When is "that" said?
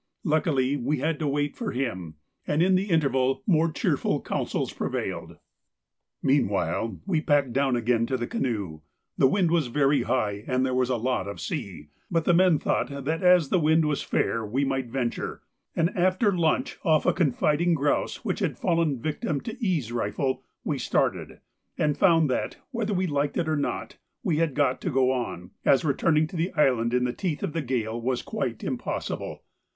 13.05-13.21, 22.27-22.57